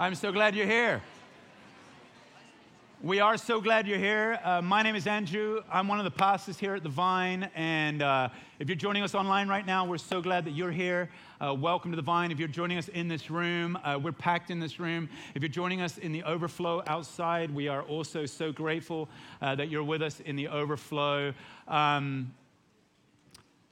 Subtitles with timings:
[0.00, 1.02] I'm so glad you're here.
[3.02, 4.38] We are so glad you're here.
[4.44, 5.60] Uh, my name is Andrew.
[5.72, 7.50] I'm one of the pastors here at the Vine.
[7.56, 8.28] And uh,
[8.60, 11.10] if you're joining us online right now, we're so glad that you're here.
[11.40, 12.30] Uh, welcome to the Vine.
[12.30, 15.08] If you're joining us in this room, uh, we're packed in this room.
[15.34, 19.08] If you're joining us in the overflow outside, we are also so grateful
[19.42, 21.34] uh, that you're with us in the overflow.
[21.66, 22.32] Um,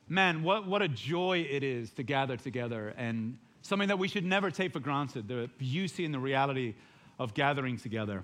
[0.08, 4.24] man, what, what a joy it is to gather together and something that we should
[4.24, 6.74] never take for granted the beauty and the reality
[7.18, 8.22] of gathering together.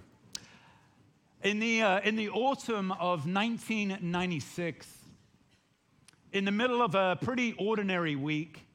[1.42, 4.86] In the, uh, in the autumn of 1996,
[6.32, 8.66] in the middle of a pretty ordinary week,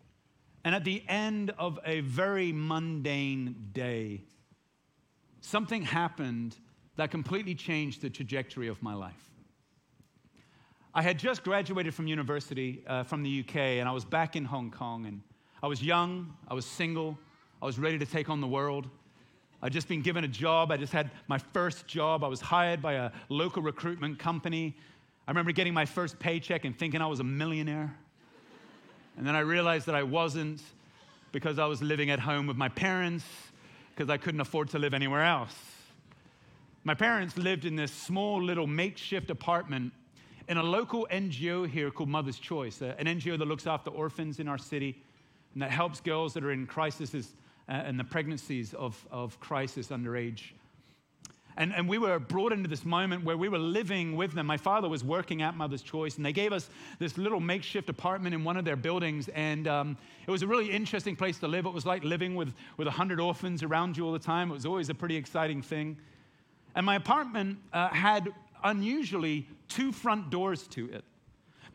[0.63, 4.21] and at the end of a very mundane day,
[5.39, 6.57] something happened
[6.97, 9.31] that completely changed the trajectory of my life.
[10.93, 14.43] I had just graduated from university uh, from the UK, and I was back in
[14.43, 15.05] Hong Kong.
[15.05, 15.21] And
[15.61, 17.17] I was young, I was single,
[17.61, 18.87] I was ready to take on the world.
[19.61, 20.71] I'd just been given a job.
[20.71, 22.23] I just had my first job.
[22.23, 24.75] I was hired by a local recruitment company.
[25.27, 27.95] I remember getting my first paycheck and thinking I was a millionaire.
[29.17, 30.61] And then I realized that I wasn't
[31.31, 33.25] because I was living at home with my parents
[33.95, 35.55] because I couldn't afford to live anywhere else.
[36.83, 39.91] My parents lived in this small little makeshift apartment
[40.47, 44.47] in a local NGO here called Mother's Choice, an NGO that looks after orphans in
[44.47, 45.01] our city
[45.53, 47.13] and that helps girls that are in crises
[47.69, 50.51] uh, and the pregnancies of, of crisis underage.
[51.57, 54.45] And, and we were brought into this moment where we were living with them.
[54.45, 58.35] My father was working at Mother's Choice, and they gave us this little makeshift apartment
[58.35, 59.27] in one of their buildings.
[59.29, 61.65] And um, it was a really interesting place to live.
[61.65, 64.51] It was like living with, with 100 orphans around you all the time.
[64.51, 65.97] It was always a pretty exciting thing.
[66.75, 68.31] And my apartment uh, had
[68.63, 71.03] unusually two front doors to it.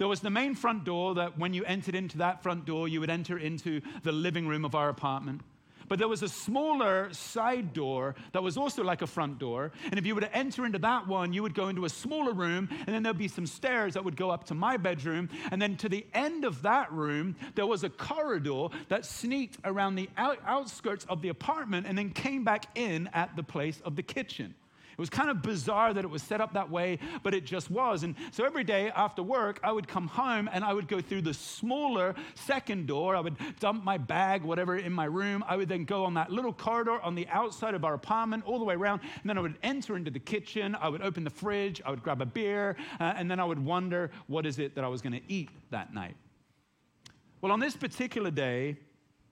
[0.02, 2.98] There was the main front door that when you entered into that front door, you
[2.98, 5.42] would enter into the living room of our apartment.
[5.86, 9.70] But there was a smaller side door that was also like a front door.
[9.84, 12.32] And if you were to enter into that one, you would go into a smaller
[12.32, 15.28] room, and then there'd be some stairs that would go up to my bedroom.
[15.52, 19.94] And then to the end of that room, there was a corridor that sneaked around
[19.94, 23.94] the out- outskirts of the apartment and then came back in at the place of
[23.94, 24.56] the kitchen.
[25.02, 27.72] It was kind of bizarre that it was set up that way, but it just
[27.72, 28.04] was.
[28.04, 31.22] And so every day after work, I would come home and I would go through
[31.22, 33.16] the smaller second door.
[33.16, 35.42] I would dump my bag, whatever, in my room.
[35.48, 38.60] I would then go on that little corridor on the outside of our apartment, all
[38.60, 39.00] the way around.
[39.02, 40.76] And then I would enter into the kitchen.
[40.80, 41.82] I would open the fridge.
[41.84, 42.76] I would grab a beer.
[43.00, 45.50] Uh, and then I would wonder, what is it that I was going to eat
[45.70, 46.14] that night?
[47.40, 48.76] Well, on this particular day,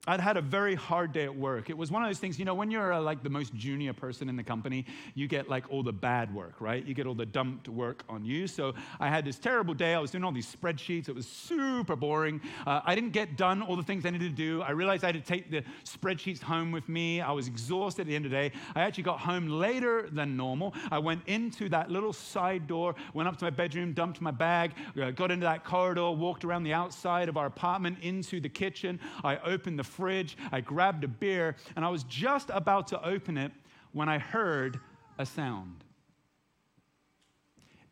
[0.07, 1.69] I'd had a very hard day at work.
[1.69, 3.93] It was one of those things, you know, when you're uh, like the most junior
[3.93, 6.83] person in the company, you get like all the bad work, right?
[6.83, 8.47] You get all the dumped work on you.
[8.47, 9.93] So I had this terrible day.
[9.93, 11.07] I was doing all these spreadsheets.
[11.07, 12.41] It was super boring.
[12.65, 14.63] Uh, I didn't get done all the things I needed to do.
[14.63, 17.21] I realized I had to take the spreadsheets home with me.
[17.21, 18.53] I was exhausted at the end of the day.
[18.73, 20.73] I actually got home later than normal.
[20.89, 24.71] I went into that little side door, went up to my bedroom, dumped my bag,
[24.99, 28.99] uh, got into that corridor, walked around the outside of our apartment into the kitchen.
[29.23, 33.37] I opened the fridge, I grabbed a beer, and I was just about to open
[33.37, 33.51] it
[33.91, 34.79] when I heard
[35.17, 35.83] a sound.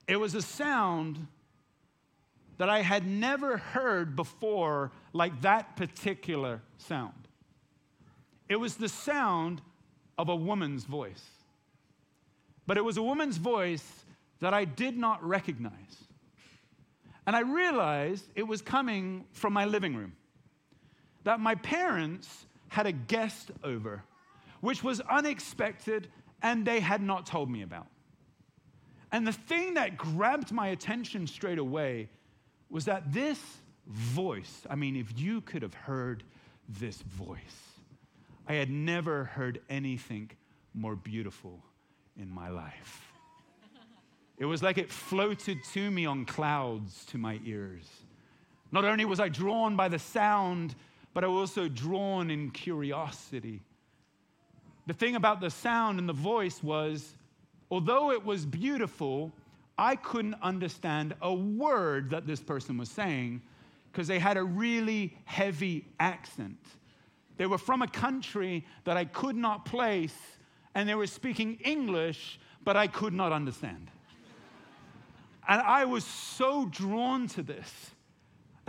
[0.07, 1.27] It was a sound
[2.57, 7.13] that I had never heard before, like that particular sound.
[8.49, 9.61] It was the sound
[10.17, 11.23] of a woman's voice.
[12.67, 14.05] But it was a woman's voice
[14.39, 15.73] that I did not recognize.
[17.25, 20.13] And I realized it was coming from my living room
[21.23, 24.03] that my parents had a guest over,
[24.61, 26.07] which was unexpected
[26.41, 27.87] and they had not told me about.
[29.11, 32.09] And the thing that grabbed my attention straight away
[32.69, 33.39] was that this
[33.87, 36.23] voice, I mean, if you could have heard
[36.67, 37.39] this voice,
[38.47, 40.31] I had never heard anything
[40.73, 41.59] more beautiful
[42.17, 43.11] in my life.
[44.37, 47.89] It was like it floated to me on clouds to my ears.
[48.71, 50.75] Not only was I drawn by the sound
[51.19, 53.61] but I was also drawn in curiosity.
[54.87, 57.13] The thing about the sound and the voice was,
[57.69, 59.33] although it was beautiful,
[59.77, 63.41] I couldn't understand a word that this person was saying
[63.91, 66.57] because they had a really heavy accent.
[67.35, 70.15] They were from a country that I could not place,
[70.73, 73.91] and they were speaking English, but I could not understand.
[75.49, 77.91] and I was so drawn to this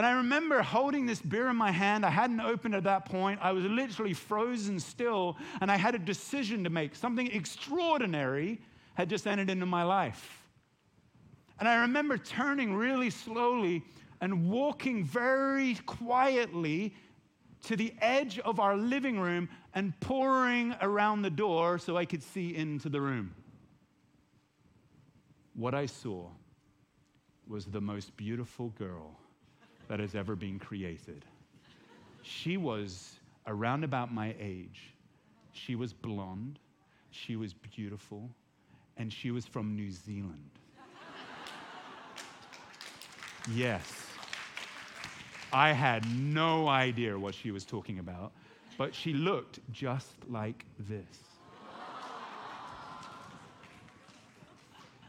[0.00, 2.06] and I remember holding this beer in my hand.
[2.06, 3.38] I hadn't opened at that point.
[3.42, 6.96] I was literally frozen still, and I had a decision to make.
[6.96, 8.62] Something extraordinary
[8.94, 10.48] had just entered into my life.
[11.58, 13.84] And I remember turning really slowly
[14.22, 16.94] and walking very quietly
[17.64, 22.22] to the edge of our living room and pouring around the door so I could
[22.22, 23.34] see into the room.
[25.52, 26.28] What I saw
[27.46, 29.20] was the most beautiful girl
[29.90, 31.24] that has ever been created.
[32.22, 34.94] She was around about my age.
[35.52, 36.60] She was blonde,
[37.10, 38.30] she was beautiful,
[38.96, 40.50] and she was from New Zealand.
[43.52, 44.06] yes.
[45.52, 48.30] I had no idea what she was talking about,
[48.78, 51.02] but she looked just like this.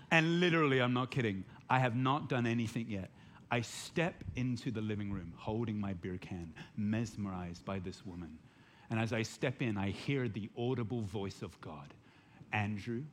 [0.09, 3.11] And literally, I'm not kidding, I have not done anything yet.
[3.53, 8.39] I step into the living room holding my beer can, mesmerized by this woman.
[8.89, 11.93] And as I step in, I hear the audible voice of God
[12.53, 13.03] Andrew,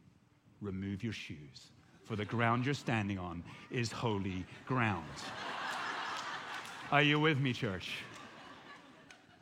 [0.61, 1.71] remove your shoes,
[2.05, 5.05] for the ground you're standing on is holy ground.
[6.93, 7.91] Are you with me, church?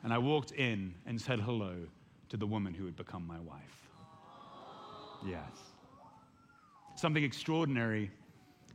[0.03, 1.75] And I walked in and said hello
[2.29, 3.89] to the woman who had become my wife.
[5.25, 5.49] Yes.
[6.95, 8.11] Something extraordinary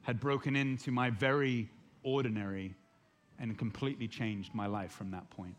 [0.02, 1.68] had broken into my very
[2.02, 2.74] ordinary
[3.38, 5.56] and completely changed my life from that point.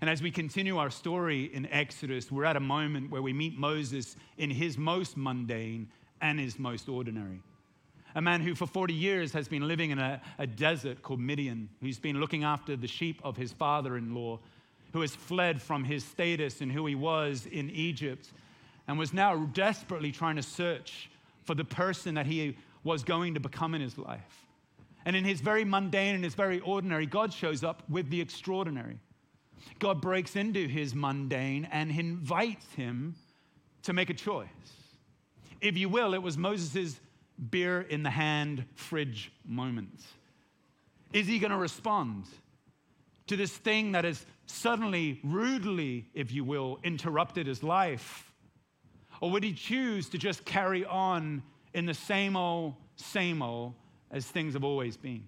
[0.00, 3.58] And as we continue our story in Exodus, we're at a moment where we meet
[3.58, 5.88] Moses in his most mundane
[6.20, 7.40] and his most ordinary
[8.14, 11.68] a man who for 40 years has been living in a, a desert called Midian,
[11.80, 14.40] who's been looking after the sheep of his father in law,
[14.92, 18.30] who has fled from his status and who he was in Egypt,
[18.86, 21.10] and was now desperately trying to search
[21.44, 24.47] for the person that he was going to become in his life.
[25.08, 28.98] And in his very mundane and his very ordinary, God shows up with the extraordinary.
[29.78, 33.14] God breaks into his mundane and invites him
[33.84, 34.48] to make a choice.
[35.62, 37.00] If you will, it was Moses'
[37.48, 40.04] beer in the hand fridge moment?
[41.14, 42.24] Is he going to respond
[43.28, 48.30] to this thing that has suddenly, rudely, if you will, interrupted his life?
[49.22, 53.72] Or would he choose to just carry on in the same old, same old
[54.10, 55.24] as things have always been?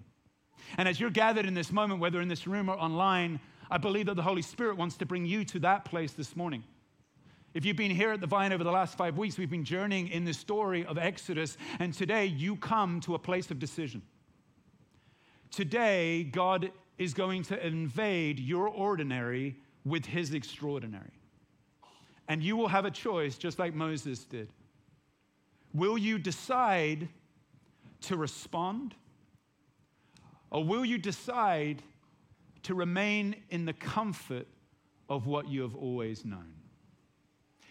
[0.79, 3.41] And as you're gathered in this moment, whether in this room or online,
[3.71, 6.65] I believe that the Holy Spirit wants to bring you to that place this morning.
[7.53, 10.09] If you've been here at the Vine over the last five weeks, we've been journeying
[10.09, 14.03] in the story of Exodus, and today you come to a place of decision.
[15.50, 21.11] Today, God is going to invade your ordinary with his extraordinary.
[22.29, 24.53] And you will have a choice, just like Moses did.
[25.75, 27.09] Will you decide
[28.02, 28.94] to respond?
[30.50, 31.82] Or will you decide
[32.64, 34.47] to remain in the comfort
[35.08, 36.52] of what you have always known?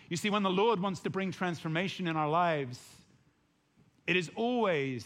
[0.10, 2.80] You see, when the Lord wants to bring transformation in our lives,
[4.08, 5.06] it is always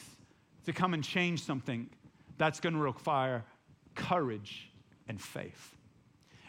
[0.65, 1.89] to come and change something
[2.37, 3.43] that's going to require
[3.95, 4.71] courage
[5.07, 5.75] and faith.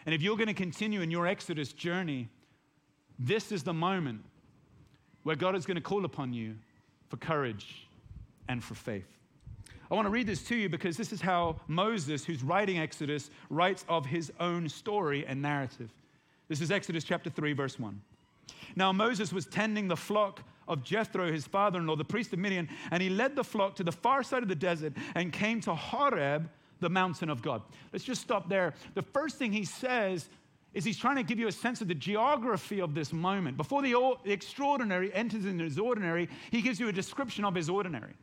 [0.05, 2.29] And if you're going to continue in your Exodus journey,
[3.19, 4.23] this is the moment
[5.23, 6.55] where God is going to call upon you
[7.09, 7.84] for courage
[8.47, 9.07] and for faith.
[9.89, 13.29] I want to read this to you because this is how Moses, who's writing Exodus,
[13.49, 15.91] writes of his own story and narrative.
[16.47, 18.01] This is Exodus chapter 3, verse 1.
[18.75, 22.39] Now Moses was tending the flock of Jethro, his father in law, the priest of
[22.39, 25.61] Midian, and he led the flock to the far side of the desert and came
[25.61, 26.49] to Horeb,
[26.79, 27.61] the mountain of God.
[27.93, 28.73] Let's just stop there.
[28.95, 30.27] The first thing he says
[30.73, 33.55] is he's trying to give you a sense of the geography of this moment.
[33.55, 38.13] Before the extraordinary enters into his ordinary, he gives you a description of his ordinary.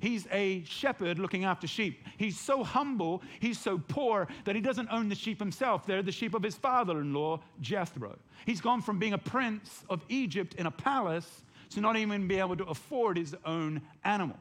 [0.00, 2.06] He's a shepherd looking after sheep.
[2.16, 5.86] He's so humble, he's so poor that he doesn't own the sheep himself.
[5.86, 8.18] They're the sheep of his father in law, Jethro.
[8.46, 12.38] He's gone from being a prince of Egypt in a palace to not even be
[12.38, 14.38] able to afford his own animals.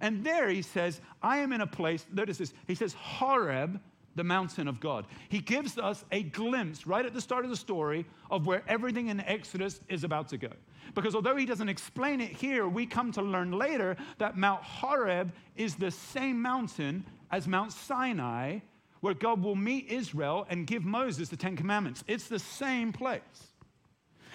[0.00, 3.80] And there he says, I am in a place, notice this, he says, Horeb,
[4.14, 5.06] the mountain of God.
[5.28, 9.08] He gives us a glimpse right at the start of the story of where everything
[9.08, 10.50] in Exodus is about to go.
[10.94, 15.32] Because although he doesn't explain it here, we come to learn later that Mount Horeb
[15.56, 18.58] is the same mountain as Mount Sinai,
[19.00, 22.04] where God will meet Israel and give Moses the Ten Commandments.
[22.06, 23.20] It's the same place.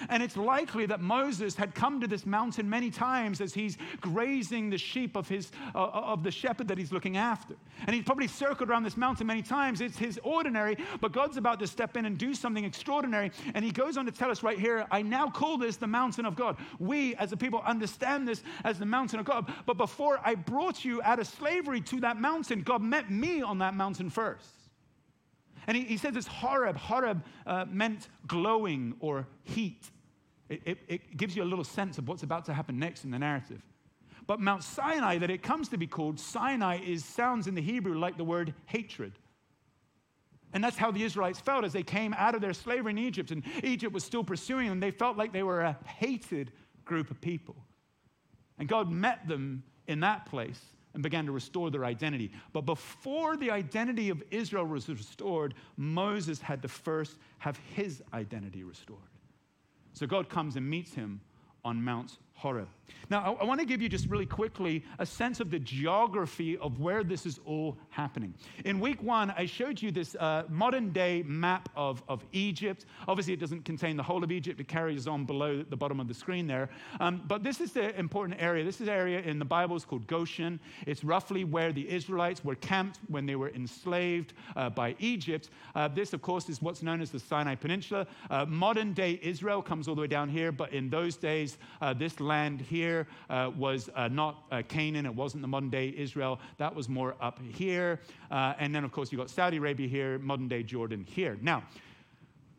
[0.09, 4.69] And it's likely that Moses had come to this mountain many times as he's grazing
[4.69, 7.55] the sheep of, his, uh, uh, of the shepherd that he's looking after.
[7.85, 9.81] And he's probably circled around this mountain many times.
[9.81, 13.31] It's his ordinary, but God's about to step in and do something extraordinary.
[13.53, 16.25] And he goes on to tell us right here I now call this the mountain
[16.25, 16.57] of God.
[16.79, 19.51] We, as a people, understand this as the mountain of God.
[19.65, 23.59] But before I brought you out of slavery to that mountain, God met me on
[23.59, 24.64] that mountain first.
[25.67, 26.77] And he, he says it's Horeb.
[26.77, 29.89] Horeb uh, meant glowing or heat.
[30.49, 33.11] It, it, it gives you a little sense of what's about to happen next in
[33.11, 33.61] the narrative.
[34.27, 37.97] But Mount Sinai, that it comes to be called, Sinai is, sounds in the Hebrew
[37.97, 39.13] like the word hatred.
[40.53, 43.31] And that's how the Israelites felt as they came out of their slavery in Egypt,
[43.31, 44.79] and Egypt was still pursuing them.
[44.79, 46.51] They felt like they were a hated
[46.85, 47.55] group of people.
[48.57, 50.61] And God met them in that place
[50.95, 52.31] and began to restore their identity.
[52.53, 58.63] But before the identity of Israel was restored, Moses had to first have his identity
[58.63, 58.99] restored.
[59.93, 61.19] So God comes and meets him
[61.63, 62.67] on Mount Horeb.
[63.09, 66.57] Now, I, I want to give you just really quickly a sense of the geography
[66.57, 68.33] of where this is all happening.
[68.65, 72.85] In week one, I showed you this uh, modern day map of, of Egypt.
[73.07, 76.07] Obviously, it doesn't contain the whole of Egypt, it carries on below the bottom of
[76.07, 76.69] the screen there.
[76.99, 78.63] Um, but this is the important area.
[78.63, 80.59] This is an area in the Bible is called Goshen.
[80.85, 85.49] It's roughly where the Israelites were camped when they were enslaved uh, by Egypt.
[85.75, 88.07] Uh, this, of course, is what's known as the Sinai Peninsula.
[88.29, 91.93] Uh, modern day Israel comes all the way down here, but in those days, uh,
[91.93, 96.39] this land here uh, was uh, not uh, Canaan, it wasn't the modern day Israel,
[96.57, 98.01] that was more up here.
[98.31, 101.37] Uh, and then, of course, you've got Saudi Arabia here, modern day Jordan here.
[101.41, 101.63] Now,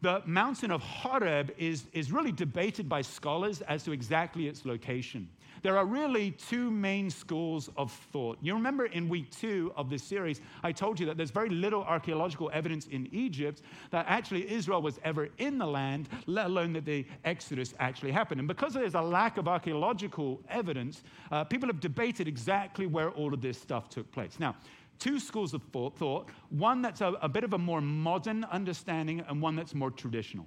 [0.02, 5.28] the mountain of Horeb is, is really debated by scholars as to exactly its location.
[5.62, 8.38] There are really two main schools of thought.
[8.40, 11.82] You remember in week two of this series, I told you that there's very little
[11.82, 16.84] archaeological evidence in Egypt that actually Israel was ever in the land, let alone that
[16.84, 18.38] the Exodus actually happened.
[18.38, 23.32] And because there's a lack of archaeological evidence, uh, people have debated exactly where all
[23.32, 24.38] of this stuff took place.
[24.38, 24.54] Now,
[24.98, 29.40] two schools of thought one that's a, a, bit of a more modern understanding and
[29.40, 30.46] one that's more traditional.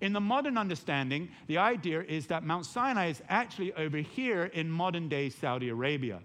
[0.00, 4.70] In the modern understanding, the idea is that Mount Sinai is actually over here in
[4.70, 6.20] modern day Saudi Arabia.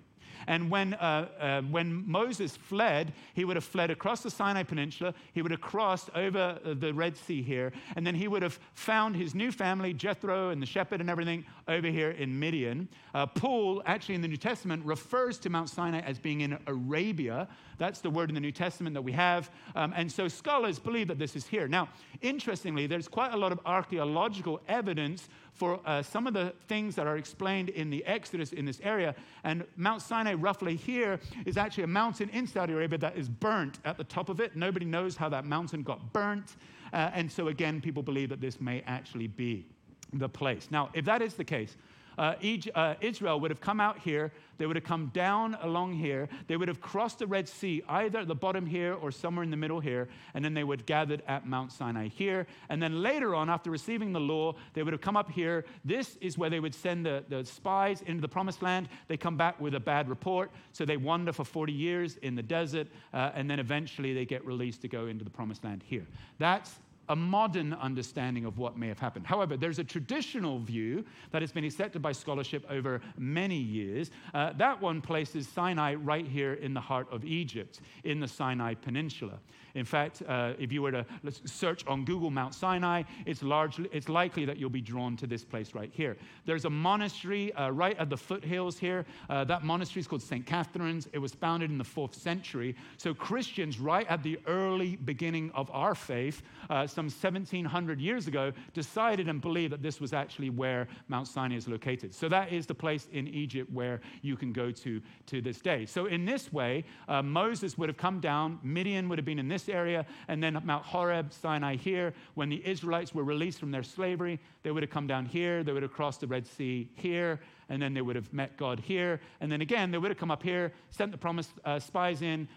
[0.48, 5.14] And when, uh, uh, when Moses fled, he would have fled across the Sinai Peninsula.
[5.34, 7.72] He would have crossed over uh, the Red Sea here.
[7.96, 11.46] And then he would have found his new family, Jethro and the shepherd and everything,
[11.68, 12.88] over here in Midian.
[13.14, 17.48] Uh, Paul, actually in the New Testament, refers to Mount Sinai as being in Arabia.
[17.78, 19.50] That's the word in the New Testament that we have.
[19.76, 21.68] Um, and so scholars believe that this is here.
[21.68, 21.90] Now,
[22.22, 25.30] interestingly, there's quite a lot of archaeological evidence
[25.60, 29.14] for uh, some of the things that are explained in the Exodus in this area.
[29.44, 33.80] And Mount Sinai, roughly here, is actually a mountain in Saudi Arabia that is burnt
[33.84, 34.56] at the top of it.
[34.56, 36.56] Nobody knows how that mountain got burnt.
[36.94, 39.66] Uh, and so, again, people believe that this may actually be
[40.14, 40.70] the place.
[40.72, 41.76] Now, if that is the case,
[42.20, 42.36] uh,
[42.76, 46.58] uh, Israel would have come out here, they would have come down along here, they
[46.58, 49.58] would have crossed the Red Sea, either at the bottom here or somewhere in the
[49.58, 52.46] middle here, and then they would have gathered at Mount Sinai here.
[52.68, 55.64] And then later on, after receiving the law, they would have come up here.
[55.86, 58.90] This is where they would send the, the spies into the promised land.
[59.08, 62.44] They come back with a bad report, so they wander for 40 years in the
[62.44, 66.06] desert, uh, and then eventually they get released to go into the promised land here.
[66.38, 69.26] That's a modern understanding of what may have happened.
[69.26, 74.12] However, there's a traditional view that has been accepted by scholarship over many years.
[74.34, 78.76] Uh, that one places Sinai right here in the heart of Egypt, in the Sinai
[78.76, 79.40] Peninsula.
[79.76, 81.06] In fact, uh, if you were to
[81.46, 85.44] search on Google Mount Sinai, it's, largely, it's likely that you'll be drawn to this
[85.44, 86.18] place right here.
[86.46, 89.06] There's a monastery uh, right at the foothills here.
[89.30, 90.46] Uh, that monastery is called St.
[90.46, 91.08] Catherine's.
[91.14, 92.76] It was founded in the fourth century.
[92.98, 98.52] So, Christians, right at the early beginning of our faith, uh, some 1700 years ago,
[98.74, 102.14] decided and believed that this was actually where Mount Sinai is located.
[102.14, 105.86] So, that is the place in Egypt where you can go to to this day.
[105.86, 109.48] So, in this way, uh, Moses would have come down, Midian would have been in
[109.48, 112.14] this area, and then Mount Horeb, Sinai here.
[112.34, 115.72] When the Israelites were released from their slavery, they would have come down here, they
[115.72, 117.40] would have crossed the Red Sea here,
[117.70, 119.22] and then they would have met God here.
[119.40, 122.48] And then again, they would have come up here, sent the promised uh, spies in,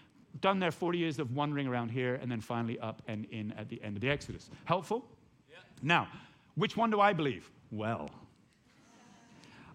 [0.41, 3.69] done their 40 years of wandering around here, and then finally up and in at
[3.69, 4.49] the end of the Exodus.
[4.65, 5.05] Helpful?
[5.49, 5.57] Yeah.
[5.81, 6.07] Now,
[6.55, 7.49] which one do I believe?
[7.71, 8.09] Well,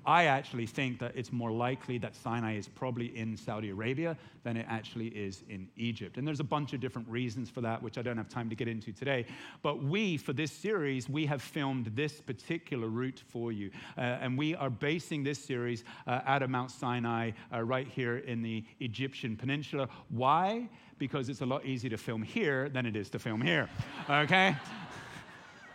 [0.08, 4.56] I actually think that it's more likely that Sinai is probably in Saudi Arabia than
[4.56, 6.16] it actually is in Egypt.
[6.16, 8.56] And there's a bunch of different reasons for that, which I don't have time to
[8.56, 9.26] get into today.
[9.60, 13.70] But we, for this series, we have filmed this particular route for you.
[13.98, 18.16] Uh, and we are basing this series uh, out of Mount Sinai, uh, right here
[18.16, 19.90] in the Egyptian peninsula.
[20.08, 20.70] Why?
[20.96, 23.68] Because it's a lot easier to film here than it is to film here.
[24.08, 24.56] Okay?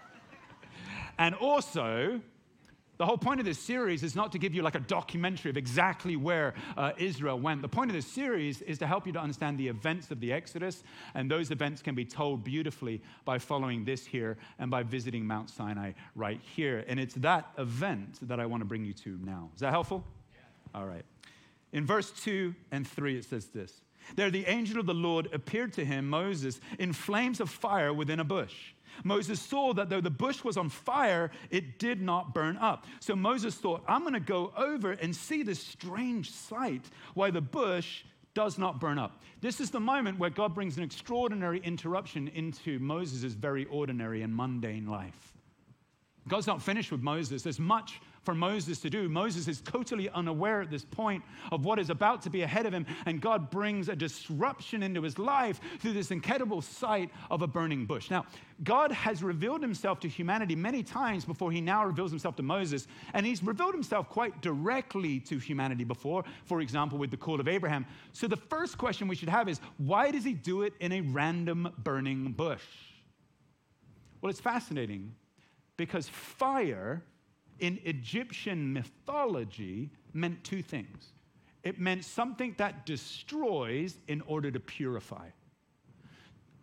[1.19, 2.19] and also,
[2.97, 5.57] the whole point of this series is not to give you like a documentary of
[5.57, 7.61] exactly where uh, Israel went.
[7.63, 10.31] The point of this series is to help you to understand the events of the
[10.31, 10.83] Exodus,
[11.15, 15.49] and those events can be told beautifully by following this here and by visiting Mount
[15.49, 16.85] Sinai right here.
[16.87, 19.49] And it's that event that I want to bring you to now.
[19.55, 20.03] Is that helpful?
[20.33, 20.79] Yeah.
[20.79, 21.05] All right.
[21.71, 23.81] In verse 2 and 3, it says this
[24.15, 28.19] There the angel of the Lord appeared to him, Moses, in flames of fire within
[28.19, 28.73] a bush.
[29.03, 32.85] Moses saw that though the bush was on fire, it did not burn up.
[32.99, 37.41] So Moses thought, I'm going to go over and see this strange sight why the
[37.41, 39.21] bush does not burn up.
[39.41, 44.35] This is the moment where God brings an extraordinary interruption into Moses' very ordinary and
[44.35, 45.33] mundane life.
[46.27, 47.43] God's not finished with Moses.
[47.43, 49.09] There's much for Moses to do.
[49.09, 52.73] Moses is totally unaware at this point of what is about to be ahead of
[52.73, 57.47] him, and God brings a disruption into his life through this incredible sight of a
[57.47, 58.09] burning bush.
[58.09, 58.25] Now,
[58.63, 62.87] God has revealed himself to humanity many times before he now reveals himself to Moses,
[63.13, 67.47] and he's revealed himself quite directly to humanity before, for example, with the call of
[67.47, 67.85] Abraham.
[68.13, 71.01] So the first question we should have is why does he do it in a
[71.01, 72.63] random burning bush?
[74.21, 75.15] Well, it's fascinating
[75.75, 77.03] because fire
[77.59, 81.13] in Egyptian mythology meant two things
[81.63, 85.29] it meant something that destroys in order to purify.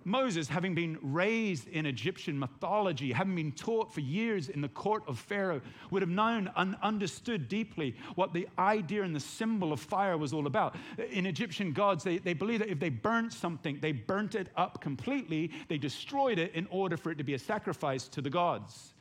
[0.05, 5.03] Moses, having been raised in Egyptian mythology, having been taught for years in the court
[5.07, 9.81] of Pharaoh, would have known and understood deeply what the idea and the symbol of
[9.81, 10.75] fire was all about.
[11.11, 14.81] In Egyptian gods, they, they believed that if they burnt something, they burnt it up
[14.81, 18.95] completely, they destroyed it in order for it to be a sacrifice to the gods.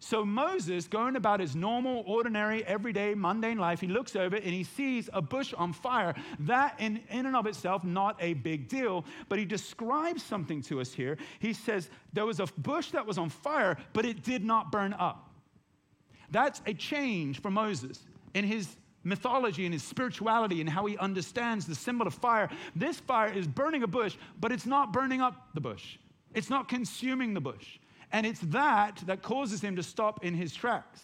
[0.00, 4.62] So Moses, going about his normal, ordinary, everyday, mundane life, he looks over and he
[4.62, 6.14] sees a bush on fire.
[6.40, 9.04] That, in, in and of itself, not a big deal.
[9.28, 11.18] But he describes something to us here.
[11.40, 14.92] He says, There was a bush that was on fire, but it did not burn
[14.92, 15.30] up.
[16.30, 18.00] That's a change for Moses
[18.34, 22.50] in his mythology and his spirituality and how he understands the symbol of fire.
[22.76, 25.96] This fire is burning a bush, but it's not burning up the bush,
[26.34, 27.78] it's not consuming the bush.
[28.12, 31.02] And it's that that causes him to stop in his tracks.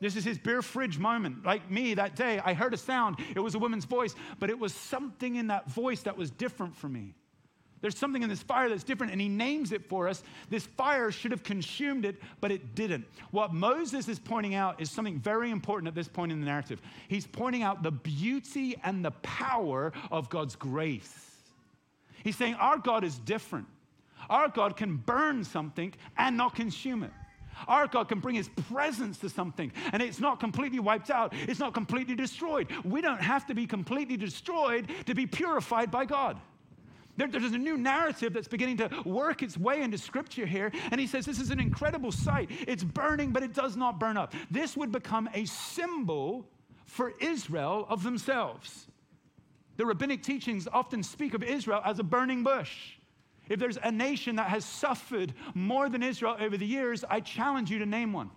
[0.00, 1.44] This is his beer fridge moment.
[1.44, 3.16] Like me that day, I heard a sound.
[3.34, 6.74] It was a woman's voice, but it was something in that voice that was different
[6.74, 7.14] for me.
[7.82, 10.22] There's something in this fire that's different, and he names it for us.
[10.50, 13.06] This fire should have consumed it, but it didn't.
[13.30, 16.82] What Moses is pointing out is something very important at this point in the narrative.
[17.08, 21.30] He's pointing out the beauty and the power of God's grace.
[22.22, 23.66] He's saying, Our God is different.
[24.30, 27.10] Our God can burn something and not consume it.
[27.68, 31.60] Our God can bring his presence to something and it's not completely wiped out, it's
[31.60, 32.68] not completely destroyed.
[32.84, 36.40] We don't have to be completely destroyed to be purified by God.
[37.16, 40.72] There, there's a new narrative that's beginning to work its way into scripture here.
[40.90, 42.50] And he says, This is an incredible sight.
[42.66, 44.32] It's burning, but it does not burn up.
[44.50, 46.46] This would become a symbol
[46.86, 48.86] for Israel of themselves.
[49.76, 52.94] The rabbinic teachings often speak of Israel as a burning bush.
[53.50, 57.70] If there's a nation that has suffered more than Israel over the years, I challenge
[57.70, 58.30] you to name one.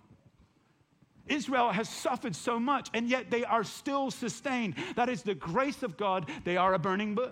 [1.26, 4.74] Israel has suffered so much, and yet they are still sustained.
[4.96, 6.28] That is the grace of God.
[6.42, 7.30] They are a burning bush.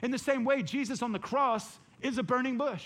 [0.00, 2.84] In the same way, Jesus on the cross is a burning bush.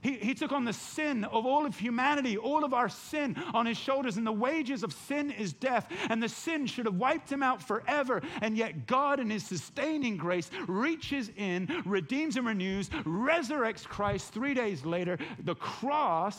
[0.00, 3.66] He, he took on the sin of all of humanity, all of our sin on
[3.66, 5.90] his shoulders, and the wages of sin is death.
[6.08, 8.22] And the sin should have wiped him out forever.
[8.40, 14.54] And yet, God, in his sustaining grace, reaches in, redeems and renews, resurrects Christ three
[14.54, 15.18] days later.
[15.44, 16.38] The cross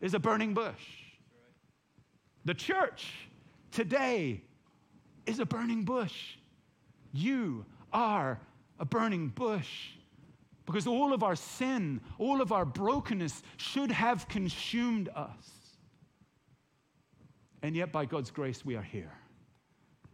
[0.00, 0.72] is a burning bush.
[2.46, 3.12] The church
[3.72, 4.40] today
[5.26, 6.36] is a burning bush.
[7.12, 8.40] You are
[8.78, 9.90] a burning bush.
[10.66, 15.56] Because all of our sin, all of our brokenness should have consumed us.
[17.62, 19.12] And yet, by God's grace, we are here.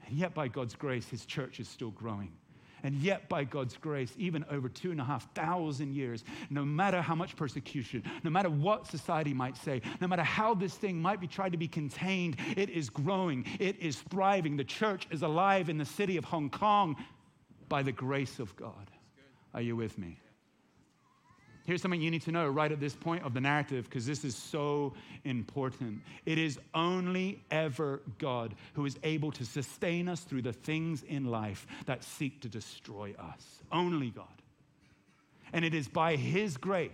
[0.07, 2.33] And yet, by God's grace, His church is still growing.
[2.85, 7.01] And yet, by God's grace, even over two and a half thousand years, no matter
[7.01, 11.21] how much persecution, no matter what society might say, no matter how this thing might
[11.21, 14.57] be tried to be contained, it is growing, it is thriving.
[14.57, 16.97] The church is alive in the city of Hong Kong
[17.69, 18.91] by the grace of God.
[19.55, 20.19] Are you with me?
[21.64, 24.25] Here's something you need to know right at this point of the narrative because this
[24.25, 24.94] is so
[25.25, 26.03] important.
[26.27, 31.27] It is only ever God who is able to sustain us through the things in
[31.27, 33.62] life that seek to destroy us.
[33.70, 34.27] Only God.
[35.53, 36.90] And it is by His grace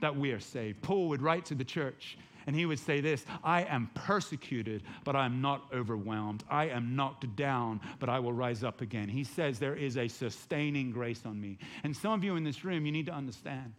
[0.00, 0.82] that we are saved.
[0.82, 2.18] Paul would write to the church
[2.50, 6.42] and he would say this I am persecuted, but I am not overwhelmed.
[6.50, 9.08] I am knocked down, but I will rise up again.
[9.08, 11.58] He says there is a sustaining grace on me.
[11.84, 13.72] And some of you in this room, you need to understand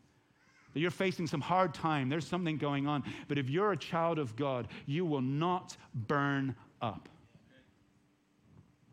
[0.73, 2.07] that you're facing some hard time.
[2.07, 3.03] There's something going on.
[3.27, 7.09] But if you're a child of God, you will not burn up.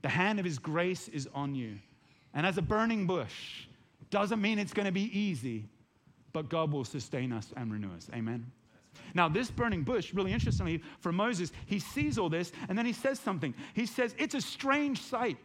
[0.02, 1.78] The hand of His grace is on you.
[2.34, 3.68] And as a burning bush,
[4.10, 5.66] doesn't mean it's going to be easy,
[6.32, 8.10] but God will sustain us and renew us.
[8.12, 8.50] Amen.
[9.14, 12.92] Now, this burning bush, really interestingly, for Moses, he sees all this and then he
[12.92, 13.54] says something.
[13.74, 15.38] He says, It's a strange sight.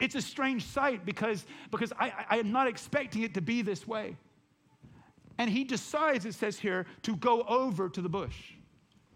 [0.00, 3.86] It's a strange sight because, because I, I am not expecting it to be this
[3.86, 4.16] way.
[5.38, 8.52] And he decides, it says here, to go over to the bush.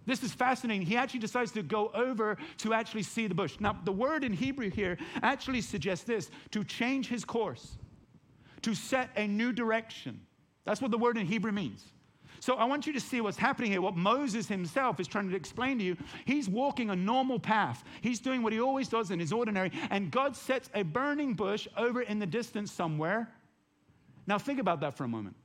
[0.06, 0.86] This is fascinating.
[0.86, 3.56] He actually decides to go over to actually see the bush.
[3.60, 7.76] Now, the word in Hebrew here actually suggests this to change his course,
[8.62, 10.20] to set a new direction.
[10.64, 11.84] That's what the word in Hebrew means.
[12.40, 15.36] So I want you to see what's happening here, what Moses himself is trying to
[15.36, 15.96] explain to you.
[16.24, 17.84] He's walking a normal path.
[18.00, 21.66] He's doing what he always does in his ordinary, and God sets a burning bush
[21.76, 23.28] over in the distance somewhere.
[24.26, 25.36] Now think about that for a moment.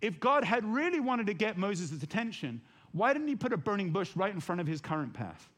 [0.00, 2.60] If God had really wanted to get Moses' attention,
[2.92, 5.48] why didn't he put a burning bush right in front of his current path?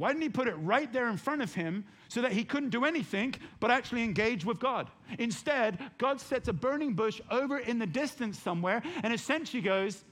[0.00, 2.70] Why didn't he put it right there in front of him so that he couldn't
[2.70, 4.90] do anything but actually engage with God?
[5.18, 10.02] Instead, God sets a burning bush over in the distance somewhere and essentially goes,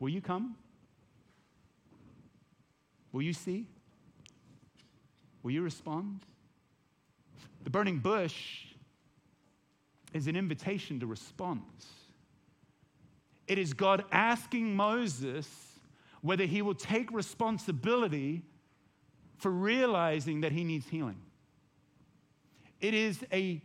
[0.00, 0.54] Will you come?
[3.10, 3.64] Will you see?
[5.42, 6.20] Will you respond?
[7.64, 8.66] The burning bush
[10.12, 11.86] is an invitation to response.
[13.48, 15.48] It is God asking Moses
[16.20, 18.42] whether he will take responsibility
[19.36, 21.20] for realizing that he needs healing.
[22.80, 23.62] It is a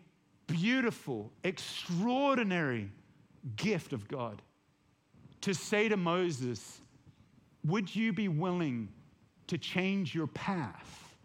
[0.47, 2.91] beautiful, extraordinary
[3.55, 4.41] gift of God
[5.41, 6.81] to say to Moses,
[7.65, 8.89] Would you be willing
[9.47, 11.15] to change your path?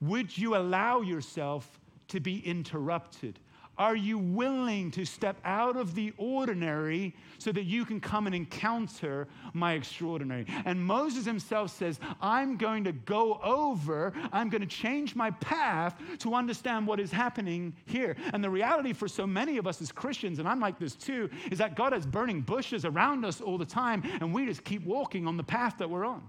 [0.00, 3.38] Would you allow yourself to be interrupted?
[3.78, 8.34] Are you willing to step out of the ordinary so that you can come and
[8.34, 10.46] encounter my extraordinary?
[10.64, 15.96] And Moses himself says, I'm going to go over, I'm going to change my path
[16.18, 18.16] to understand what is happening here.
[18.32, 21.30] And the reality for so many of us as Christians, and I'm like this too,
[21.52, 24.84] is that God has burning bushes around us all the time, and we just keep
[24.84, 26.26] walking on the path that we're on.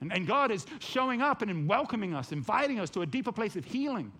[0.00, 3.56] And, and God is showing up and welcoming us, inviting us to a deeper place
[3.56, 4.12] of healing.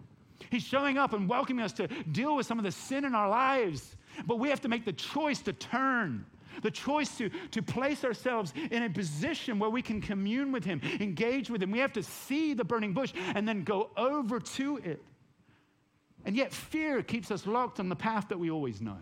[0.51, 3.29] He's showing up and welcoming us to deal with some of the sin in our
[3.29, 3.96] lives.
[4.27, 6.25] But we have to make the choice to turn,
[6.62, 10.81] the choice to, to place ourselves in a position where we can commune with Him,
[11.01, 11.70] engage with Him.
[11.70, 15.03] We have to see the burning bush and then go over to it.
[16.25, 18.99] And yet, fear keeps us locked on the path that we always know.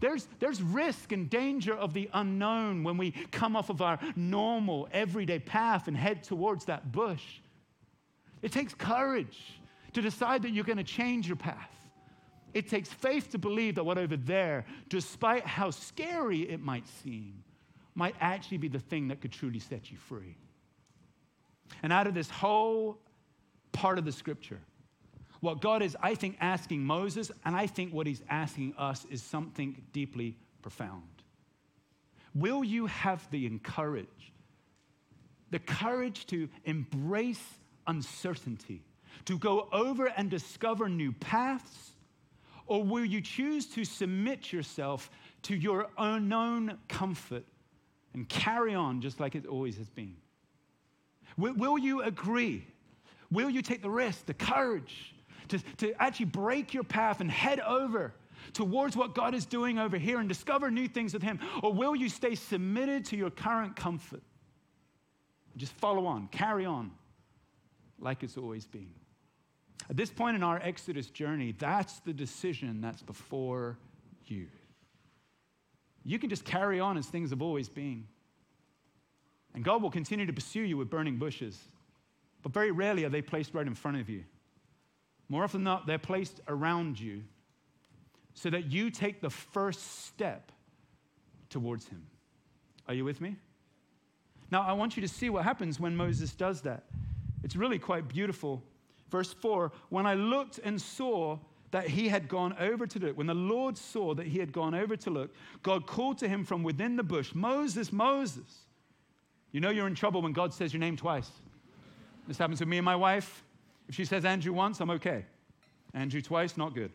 [0.00, 4.88] There's, there's risk and danger of the unknown when we come off of our normal,
[4.92, 7.22] everyday path and head towards that bush.
[8.42, 9.38] It takes courage
[9.92, 11.70] to decide that you're going to change your path.
[12.54, 17.42] It takes faith to believe that what over there, despite how scary it might seem,
[17.94, 20.36] might actually be the thing that could truly set you free.
[21.82, 22.98] And out of this whole
[23.72, 24.60] part of the scripture,
[25.40, 29.22] what God is, I think, asking Moses, and I think what he's asking us is
[29.22, 31.02] something deeply profound.
[32.34, 34.32] Will you have the courage,
[35.50, 37.42] the courage to embrace
[37.86, 38.82] uncertainty?
[39.26, 41.90] To go over and discover new paths?
[42.66, 45.10] Or will you choose to submit yourself
[45.42, 47.44] to your unknown comfort
[48.14, 50.16] and carry on just like it always has been?
[51.36, 52.66] Will, you agree?
[53.30, 55.14] Will you take the risk, the courage
[55.48, 58.12] to, to actually break your path and head over
[58.52, 61.40] towards what God is doing over here and discover new things with Him?
[61.62, 64.22] Or will you stay submitted to your current comfort?
[65.56, 66.90] Just follow on, carry on
[67.98, 68.90] like it's always been.
[69.90, 73.78] At this point in our Exodus journey, that's the decision that's before
[74.26, 74.48] you.
[76.04, 78.06] You can just carry on as things have always been.
[79.54, 81.58] And God will continue to pursue you with burning bushes.
[82.42, 84.24] But very rarely are they placed right in front of you.
[85.28, 87.22] More often than not, they're placed around you
[88.34, 90.50] so that you take the first step
[91.50, 92.06] towards Him.
[92.88, 93.36] Are you with me?
[94.50, 96.84] Now, I want you to see what happens when Moses does that.
[97.42, 98.62] It's really quite beautiful
[99.12, 101.38] Verse 4 When I looked and saw
[101.70, 104.74] that he had gone over to look, when the Lord saw that he had gone
[104.74, 105.30] over to look,
[105.62, 108.66] God called to him from within the bush, Moses, Moses.
[109.52, 111.30] You know you're in trouble when God says your name twice.
[112.26, 113.44] This happens with me and my wife.
[113.88, 115.26] If she says Andrew once, I'm okay.
[115.92, 116.90] Andrew twice, not good.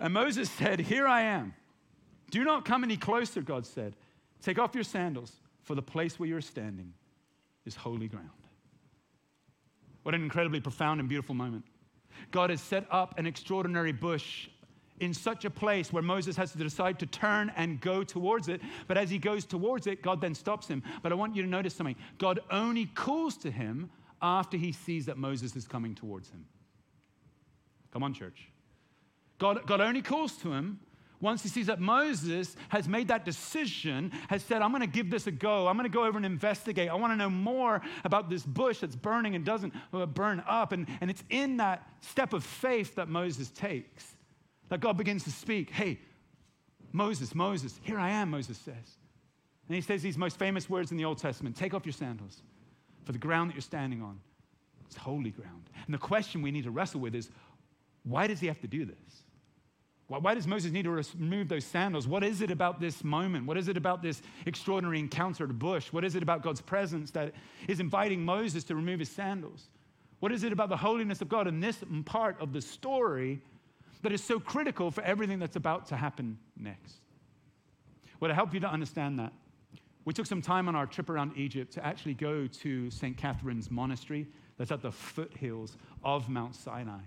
[0.00, 1.54] And Moses said, Here I am.
[2.30, 3.94] Do not come any closer, God said.
[4.40, 6.94] Take off your sandals, for the place where you're standing
[7.66, 8.30] is holy ground.
[10.04, 11.64] What an incredibly profound and beautiful moment.
[12.30, 14.48] God has set up an extraordinary bush
[15.00, 18.60] in such a place where Moses has to decide to turn and go towards it.
[18.86, 20.82] But as he goes towards it, God then stops him.
[21.02, 23.90] But I want you to notice something God only calls to him
[24.22, 26.44] after he sees that Moses is coming towards him.
[27.92, 28.48] Come on, church.
[29.38, 30.80] God, God only calls to him
[31.20, 35.10] once he sees that Moses has made that decision, has said, I'm going to give
[35.10, 35.68] this a go.
[35.68, 36.90] I'm going to go over and investigate.
[36.90, 40.72] I want to know more about this bush that's burning and doesn't uh, burn up.
[40.72, 44.16] And, and it's in that step of faith that Moses takes
[44.68, 45.70] that God begins to speak.
[45.70, 46.00] Hey,
[46.92, 48.98] Moses, Moses, here I am, Moses says.
[49.68, 52.42] And he says these most famous words in the Old Testament Take off your sandals,
[53.04, 54.20] for the ground that you're standing on
[54.88, 55.70] is holy ground.
[55.86, 57.30] And the question we need to wrestle with is
[58.04, 59.23] why does he have to do this?
[60.06, 62.06] Why, does Moses need to remove those sandals?
[62.06, 63.46] What is it about this moment?
[63.46, 65.92] What is it about this extraordinary encounter at bush?
[65.92, 67.32] What is it about God's presence that
[67.68, 69.68] is inviting Moses to remove his sandals?
[70.20, 73.40] What is it about the holiness of God in this part of the story
[74.02, 76.96] that is so critical for everything that's about to happen next?
[78.20, 79.32] Well, to help you to understand that,
[80.04, 83.16] we took some time on our trip around Egypt to actually go to St.
[83.16, 84.26] Catherine's Monastery
[84.58, 87.00] that's at the foothills of Mount Sinai.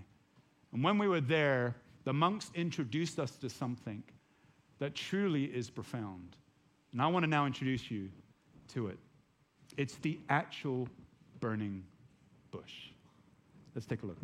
[0.74, 1.76] And when we were there,
[2.08, 4.02] the monks introduced us to something
[4.80, 6.38] that truly is profound.
[6.94, 8.08] And I want to now introduce you
[8.70, 8.98] to it.
[9.76, 10.88] It's the actual
[11.42, 11.84] burning
[12.50, 12.92] bush.
[13.76, 14.16] Let's take a look.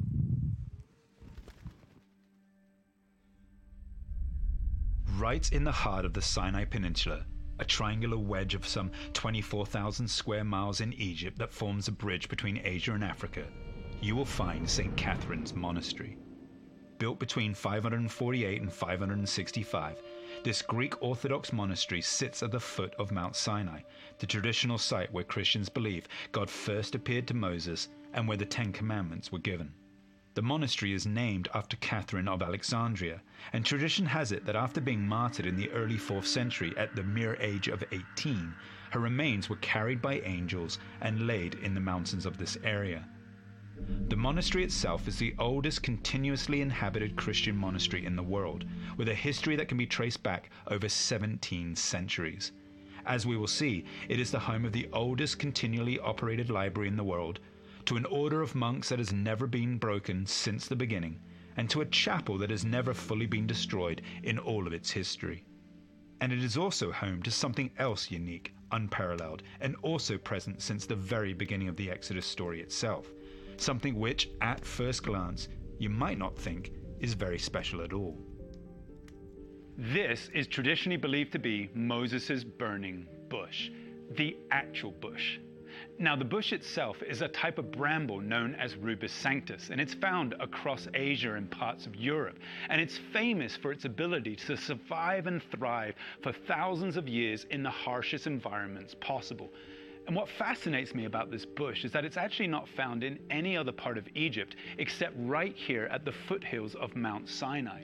[5.18, 7.26] Right in the heart of the Sinai Peninsula,
[7.60, 12.62] a triangular wedge of some 24,000 square miles in Egypt that forms a bridge between
[12.64, 13.44] Asia and Africa,
[14.00, 14.96] you will find St.
[14.96, 16.16] Catherine's Monastery.
[17.00, 20.02] Built between 548 and 565,
[20.44, 23.82] this Greek Orthodox monastery sits at the foot of Mount Sinai,
[24.20, 28.72] the traditional site where Christians believe God first appeared to Moses and where the Ten
[28.72, 29.74] Commandments were given.
[30.36, 33.22] The monastery is named after Catherine of Alexandria,
[33.54, 37.04] and tradition has it that after being martyred in the early 4th century at the
[37.04, 38.54] mere age of 18,
[38.92, 43.08] her remains were carried by angels and laid in the mountains of this area.
[44.08, 48.66] The monastery itself is the oldest continuously inhabited Christian monastery in the world,
[48.98, 52.52] with a history that can be traced back over 17 centuries.
[53.04, 56.98] As we will see, it is the home of the oldest continually operated library in
[56.98, 57.40] the world,
[57.86, 61.20] to an order of monks that has never been broken since the beginning,
[61.58, 65.44] and to a chapel that has never fully been destroyed in all of its history.
[66.22, 70.96] And it is also home to something else unique, unparalleled, and also present since the
[70.96, 73.12] very beginning of the Exodus story itself.
[73.64, 75.48] Something which, at first glance,
[75.80, 78.18] you might not think is very special at all.
[79.78, 83.70] This is traditionally believed to be Moses' burning bush,
[84.18, 85.40] the actual bush.
[85.98, 89.94] Now, the bush itself is a type of bramble known as Rubus sanctus, and it's
[89.94, 92.40] found across Asia and parts of Europe.
[92.68, 97.64] And it's famous for its ability to survive and thrive for thousands of years in
[97.64, 99.54] the harshest environments possible.
[100.08, 103.56] And what fascinates me about this bush is that it's actually not found in any
[103.56, 107.84] other part of Egypt except right here at the foothills of Mount Sinai.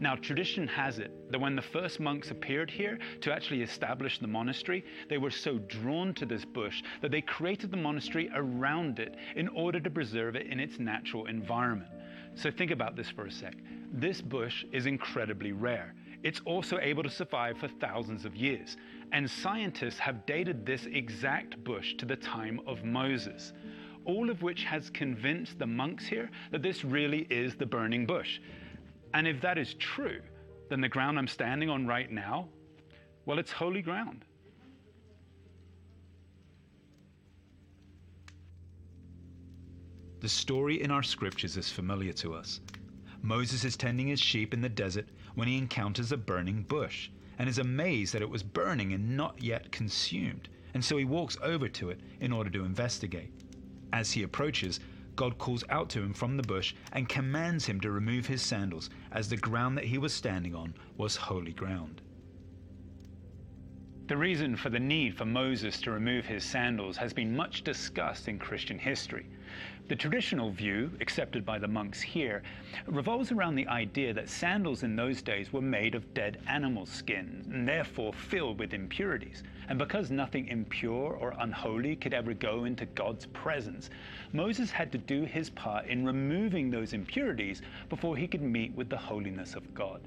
[0.00, 4.26] Now, tradition has it that when the first monks appeared here to actually establish the
[4.26, 9.16] monastery, they were so drawn to this bush that they created the monastery around it
[9.36, 11.90] in order to preserve it in its natural environment.
[12.34, 13.54] So, think about this for a sec.
[13.92, 15.94] This bush is incredibly rare.
[16.22, 18.76] It's also able to survive for thousands of years,
[19.12, 23.52] and scientists have dated this exact bush to the time of Moses
[24.04, 28.40] all of which has convinced the monks here that this really is the burning bush.
[29.14, 30.20] And if that is true,
[30.68, 32.48] then the ground I'm standing on right now,
[33.26, 34.24] well, it's holy ground.
[40.20, 42.60] The story in our scriptures is familiar to us.
[43.22, 47.10] Moses is tending his sheep in the desert when he encounters a burning bush
[47.42, 51.36] and is amazed that it was burning and not yet consumed, and so he walks
[51.42, 53.32] over to it in order to investigate.
[53.92, 54.78] As he approaches,
[55.16, 58.90] God calls out to him from the bush and commands him to remove his sandals,
[59.10, 62.00] as the ground that he was standing on was holy ground.
[64.06, 68.28] The reason for the need for Moses to remove his sandals has been much discussed
[68.28, 69.26] in Christian history.
[69.88, 72.42] The traditional view, accepted by the monks here,
[72.86, 77.44] revolves around the idea that sandals in those days were made of dead animal skin
[77.52, 79.42] and therefore filled with impurities.
[79.68, 83.90] And because nothing impure or unholy could ever go into God's presence,
[84.32, 88.88] Moses had to do his part in removing those impurities before he could meet with
[88.88, 90.00] the holiness of God.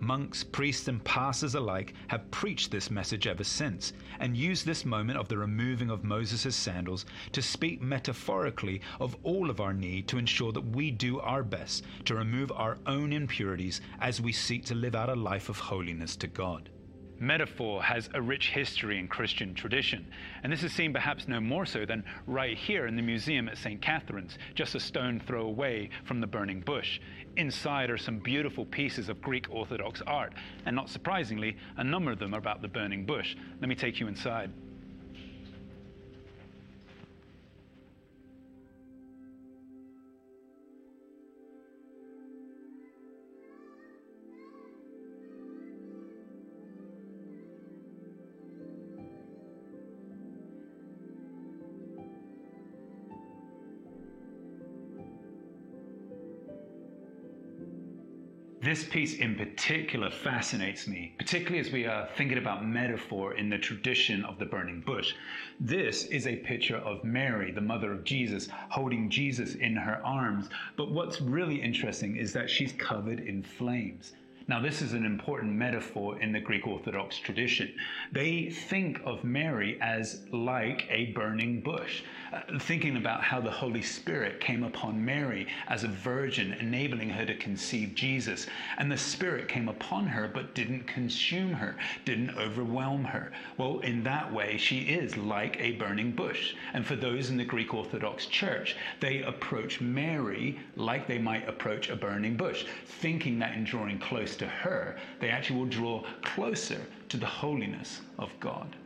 [0.00, 5.18] Monks, priests, and pastors alike have preached this message ever since and used this moment
[5.18, 10.18] of the removing of Moses' sandals to speak metaphorically of all of our need to
[10.18, 14.74] ensure that we do our best to remove our own impurities as we seek to
[14.74, 16.70] live out a life of holiness to God.
[17.20, 20.06] Metaphor has a rich history in Christian tradition,
[20.42, 23.58] and this is seen perhaps no more so than right here in the museum at
[23.58, 23.82] St.
[23.82, 27.00] Catherine's, just a stone throw away from the burning bush.
[27.36, 30.32] Inside are some beautiful pieces of Greek Orthodox art,
[30.64, 33.36] and not surprisingly, a number of them are about the burning bush.
[33.60, 34.52] Let me take you inside.
[58.68, 63.56] This piece in particular fascinates me, particularly as we are thinking about metaphor in the
[63.56, 65.14] tradition of the burning bush.
[65.58, 70.50] This is a picture of Mary, the mother of Jesus, holding Jesus in her arms.
[70.76, 74.12] But what's really interesting is that she's covered in flames.
[74.48, 77.70] Now, this is an important metaphor in the Greek Orthodox tradition.
[78.12, 83.82] They think of Mary as like a burning bush, uh, thinking about how the Holy
[83.82, 88.46] Spirit came upon Mary as a virgin, enabling her to conceive Jesus.
[88.78, 93.32] And the Spirit came upon her but didn't consume her, didn't overwhelm her.
[93.58, 96.54] Well, in that way, she is like a burning bush.
[96.72, 101.90] And for those in the Greek Orthodox Church, they approach Mary like they might approach
[101.90, 106.80] a burning bush, thinking that in drawing close to her, they actually will draw closer
[107.08, 108.76] to the holiness of God.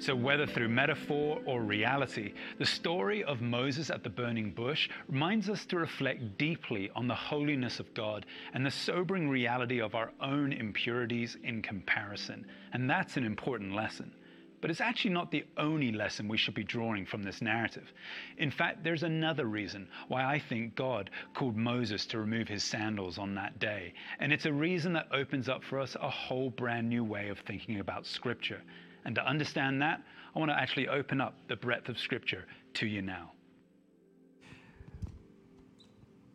[0.00, 5.50] So, whether through metaphor or reality, the story of Moses at the burning bush reminds
[5.50, 8.24] us to reflect deeply on the holiness of God
[8.54, 12.46] and the sobering reality of our own impurities in comparison.
[12.72, 14.12] And that's an important lesson.
[14.60, 17.92] But it's actually not the only lesson we should be drawing from this narrative.
[18.38, 23.18] In fact, there's another reason why I think God called Moses to remove his sandals
[23.18, 23.94] on that day.
[24.18, 27.38] And it's a reason that opens up for us a whole brand new way of
[27.40, 28.60] thinking about Scripture.
[29.04, 30.02] And to understand that,
[30.34, 32.44] I want to actually open up the breadth of Scripture
[32.74, 33.32] to you now.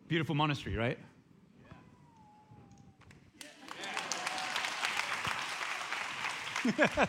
[0.08, 0.98] Beautiful monastery, right?
[6.78, 7.06] Yeah.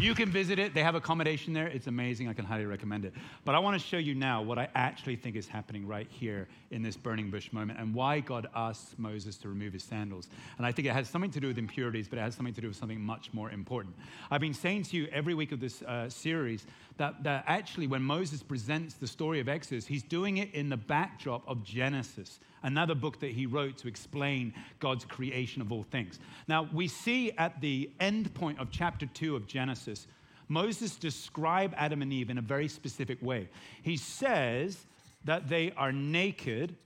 [0.00, 0.72] You can visit it.
[0.72, 1.66] They have accommodation there.
[1.66, 2.26] It's amazing.
[2.26, 3.12] I can highly recommend it.
[3.44, 6.48] But I want to show you now what I actually think is happening right here
[6.70, 10.30] in this burning bush moment and why God asks Moses to remove his sandals.
[10.56, 12.62] And I think it has something to do with impurities, but it has something to
[12.62, 13.94] do with something much more important.
[14.30, 16.64] I've been saying to you every week of this uh, series
[17.00, 20.76] that, that actually, when Moses presents the story of Exodus, he's doing it in the
[20.76, 26.18] backdrop of Genesis another book that he wrote to explain God's creation of all things.
[26.46, 30.06] Now, we see at the end point of chapter 2 of Genesis,
[30.48, 33.48] Moses describe Adam and Eve in a very specific way.
[33.82, 34.84] He says
[35.24, 36.76] that they are naked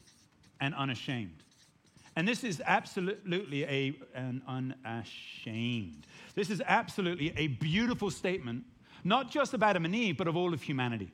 [0.60, 1.42] and unashamed.
[2.14, 6.06] And this is absolutely a, an unashamed.
[6.36, 8.62] This is absolutely a beautiful statement,
[9.04, 11.12] not just of Adam and Eve, but of all of humanity.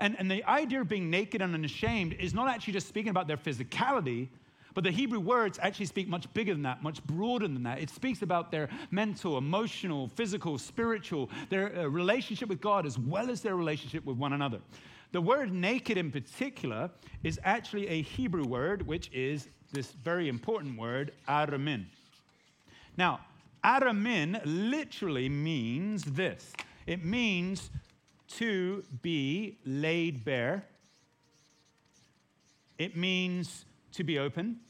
[0.00, 3.26] And, and the idea of being naked and unashamed is not actually just speaking about
[3.26, 4.28] their physicality,
[4.74, 7.80] but the Hebrew words actually speak much bigger than that, much broader than that.
[7.80, 13.30] It speaks about their mental, emotional, physical, spiritual, their uh, relationship with God, as well
[13.30, 14.60] as their relationship with one another.
[15.10, 16.90] The word naked in particular
[17.24, 21.86] is actually a Hebrew word, which is this very important word, aramin.
[22.96, 23.20] Now,
[23.64, 26.52] aramin literally means this
[26.88, 27.70] it means
[28.38, 30.64] to be laid bare.
[32.78, 34.60] It means to be open.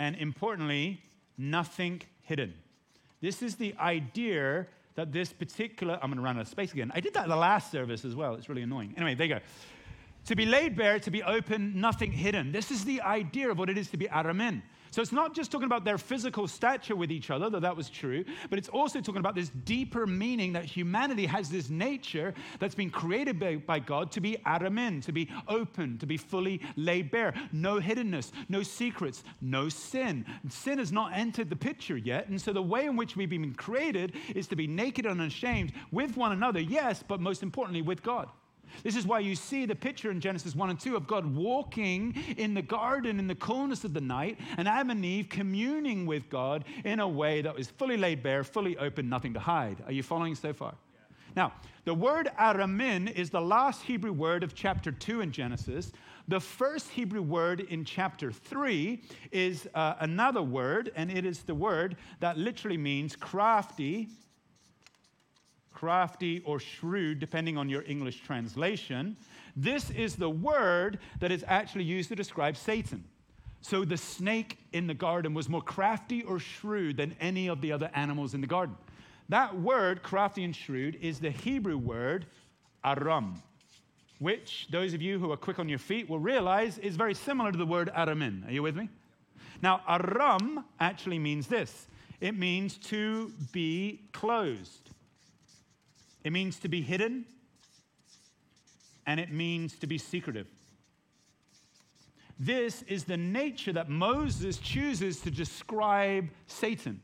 [0.00, 1.00] And importantly,
[1.38, 2.52] nothing hidden.
[3.20, 6.90] This is the idea that this particular, I'm going to run out of space again.
[6.92, 8.34] I did that in the last service as well.
[8.34, 8.94] It's really annoying.
[8.96, 9.40] Anyway, there you go.
[10.26, 12.50] To be laid bare, to be open, nothing hidden.
[12.50, 14.62] This is the idea of what it is to be aramin.
[14.92, 17.88] So it's not just talking about their physical stature with each other, though that was
[17.88, 22.74] true, but it's also talking about this deeper meaning that humanity has this nature that's
[22.74, 27.10] been created by, by God to be aramin, to be open, to be fully laid
[27.10, 27.32] bare.
[27.52, 30.26] No hiddenness, no secrets, no sin.
[30.50, 32.28] Sin has not entered the picture yet.
[32.28, 35.72] And so the way in which we've been created is to be naked and unashamed
[35.90, 38.28] with one another, yes, but most importantly with God.
[38.82, 42.14] This is why you see the picture in Genesis 1 and 2 of God walking
[42.36, 46.28] in the garden in the coolness of the night and Adam and Eve communing with
[46.28, 49.82] God in a way that was fully laid bare, fully open, nothing to hide.
[49.86, 50.74] Are you following so far?
[51.34, 51.52] Now,
[51.84, 55.92] the word aramin is the last Hebrew word of chapter 2 in Genesis.
[56.28, 61.54] The first Hebrew word in chapter 3 is uh, another word, and it is the
[61.54, 64.08] word that literally means crafty
[65.82, 69.16] crafty, or shrewd, depending on your English translation.
[69.56, 73.02] This is the word that is actually used to describe Satan.
[73.62, 77.72] So the snake in the garden was more crafty or shrewd than any of the
[77.72, 78.76] other animals in the garden.
[79.28, 82.26] That word, crafty and shrewd, is the Hebrew word
[82.84, 83.42] aram,
[84.20, 87.50] which those of you who are quick on your feet will realize is very similar
[87.50, 88.46] to the word aramin.
[88.46, 88.88] Are you with me?
[89.62, 91.88] Now, aram actually means this
[92.20, 94.90] it means to be closed.
[96.24, 97.24] It means to be hidden,
[99.06, 100.46] and it means to be secretive.
[102.38, 107.00] This is the nature that Moses chooses to describe Satan.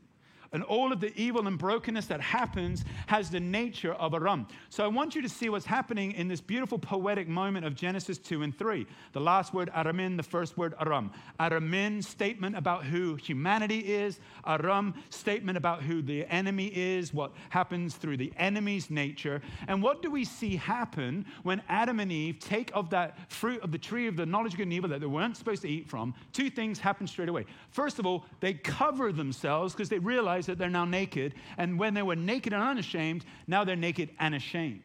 [0.51, 4.47] And all of the evil and brokenness that happens has the nature of Aram.
[4.69, 8.17] So I want you to see what's happening in this beautiful poetic moment of Genesis
[8.17, 8.87] 2 and 3.
[9.13, 11.11] The last word, Aramin, the first word, Aram.
[11.39, 14.19] Aramin, statement about who humanity is.
[14.47, 19.41] Aram, statement about who the enemy is, what happens through the enemy's nature.
[19.67, 23.71] And what do we see happen when Adam and Eve take of that fruit of
[23.71, 25.87] the tree of the knowledge of good and evil that they weren't supposed to eat
[25.87, 26.15] from?
[26.33, 27.45] Two things happen straight away.
[27.69, 31.35] First of all, they cover themselves because they realize that they're now naked.
[31.57, 34.81] And when they were naked and unashamed, now they're naked and ashamed.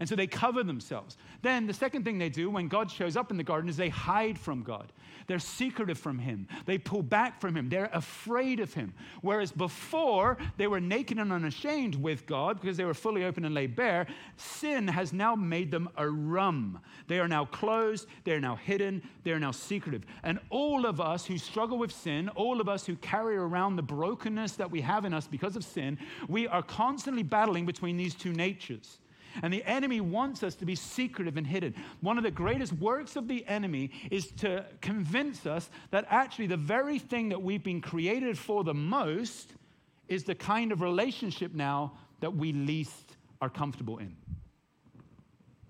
[0.00, 1.16] And so they cover themselves.
[1.42, 3.88] Then the second thing they do when God shows up in the garden is they
[3.88, 4.92] hide from God.
[5.26, 6.48] They're secretive from Him.
[6.66, 7.68] They pull back from Him.
[7.68, 8.94] They're afraid of Him.
[9.20, 13.54] Whereas before they were naked and unashamed with God because they were fully open and
[13.54, 16.78] laid bare, sin has now made them Aram.
[17.06, 18.06] They are now closed.
[18.24, 19.02] They are now hidden.
[19.24, 20.04] They are now secretive.
[20.22, 23.82] And all of us who struggle with sin, all of us who carry around the
[23.82, 28.14] brokenness that we have in us because of sin, we are constantly battling between these
[28.14, 28.98] two natures.
[29.42, 31.74] And the enemy wants us to be secretive and hidden.
[32.00, 36.56] One of the greatest works of the enemy is to convince us that actually the
[36.56, 39.54] very thing that we've been created for the most
[40.08, 44.14] is the kind of relationship now that we least are comfortable in.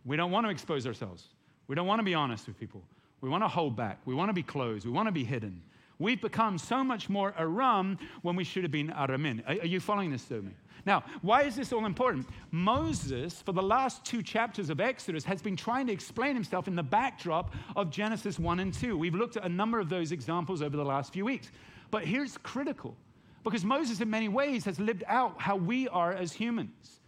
[0.05, 1.29] We don't want to expose ourselves.
[1.69, 2.83] We don't want to be honest with people.
[3.21, 4.01] We want to hold back.
[4.05, 4.85] We want to be closed.
[4.85, 5.63] We want to be hidden.
[6.03, 9.45] We've become so much more Aram when we should have been Aramin.
[9.47, 10.51] Are, are you following this me?
[10.85, 12.27] Now, why is this all important?
[12.51, 16.75] Moses, for the last two chapters of Exodus, has been trying to explain himself in
[16.75, 18.99] the backdrop of Genesis 1 and 2.
[18.99, 21.53] We've looked at a number of those examples over the last few weeks.
[21.93, 22.97] But here's critical
[23.45, 26.99] because Moses, in many ways, has lived out how we are as humans.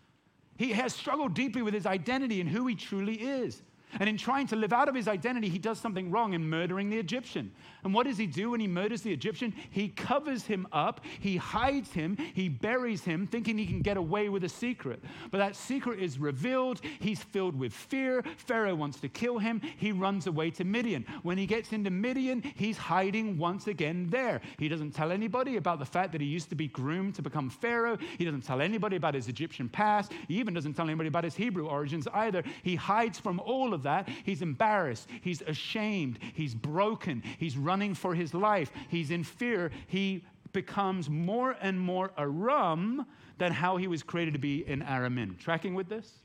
[0.56, 3.60] He has struggled deeply with his identity and who he truly is.
[4.00, 6.90] And in trying to live out of his identity, he does something wrong in murdering
[6.90, 7.52] the Egyptian.
[7.84, 9.54] And what does he do when he murders the Egyptian?
[9.70, 14.28] He covers him up, he hides him, he buries him, thinking he can get away
[14.28, 15.02] with a secret.
[15.30, 16.80] But that secret is revealed.
[16.98, 18.24] He's filled with fear.
[18.36, 19.60] Pharaoh wants to kill him.
[19.76, 21.04] He runs away to Midian.
[21.22, 24.40] When he gets into Midian, he's hiding once again there.
[24.58, 27.50] He doesn't tell anybody about the fact that he used to be groomed to become
[27.50, 27.98] Pharaoh.
[28.18, 30.12] He doesn't tell anybody about his Egyptian past.
[30.26, 32.42] He even doesn't tell anybody about his Hebrew origins either.
[32.62, 34.08] He hides from all of that.
[34.24, 35.08] He's embarrassed.
[35.22, 36.18] He's ashamed.
[36.34, 37.22] He's broken.
[37.38, 38.70] He's running for his life.
[38.88, 39.70] He's in fear.
[39.86, 43.04] He becomes more and more Aram
[43.38, 45.38] than how he was created to be in Aramin.
[45.38, 46.20] Tracking with this?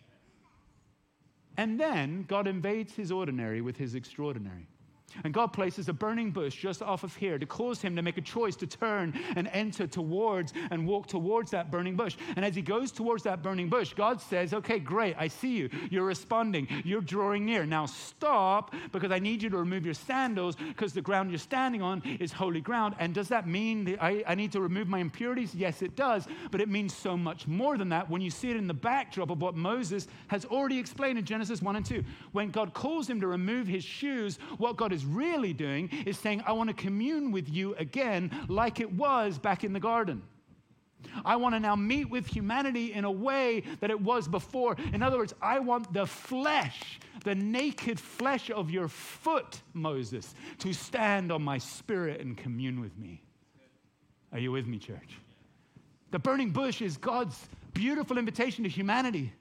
[1.58, 4.69] And then God invades his ordinary with his extraordinary.
[5.24, 8.18] And God places a burning bush just off of here to cause him to make
[8.18, 12.16] a choice to turn and enter towards and walk towards that burning bush.
[12.36, 15.70] And as he goes towards that burning bush, God says, Okay, great, I see you.
[15.90, 16.68] You're responding.
[16.84, 17.66] You're drawing near.
[17.66, 21.82] Now stop because I need you to remove your sandals because the ground you're standing
[21.82, 22.96] on is holy ground.
[23.00, 25.54] And does that mean that I, I need to remove my impurities?
[25.56, 26.28] Yes, it does.
[26.52, 29.30] But it means so much more than that when you see it in the backdrop
[29.30, 32.04] of what Moses has already explained in Genesis 1 and 2.
[32.32, 36.18] When God calls him to remove his shoes, what God is is really doing is
[36.18, 40.22] saying, I want to commune with you again like it was back in the garden.
[41.24, 44.76] I want to now meet with humanity in a way that it was before.
[44.94, 50.74] In other words, I want the flesh, the naked flesh of your foot, Moses, to
[50.74, 53.24] stand on my spirit and commune with me.
[54.34, 55.18] Are you with me, church?
[56.12, 59.32] The burning bush is God's beautiful invitation to humanity